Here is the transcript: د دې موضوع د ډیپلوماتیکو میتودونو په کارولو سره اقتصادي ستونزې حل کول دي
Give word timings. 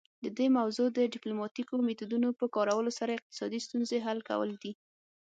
د 0.23 0.25
دې 0.37 0.47
موضوع 0.57 0.87
د 0.93 0.99
ډیپلوماتیکو 1.13 1.73
میتودونو 1.87 2.29
په 2.39 2.45
کارولو 2.55 2.91
سره 2.99 3.11
اقتصادي 3.17 3.59
ستونزې 3.65 3.97
حل 4.05 4.19
کول 4.29 4.49
دي 4.63 4.71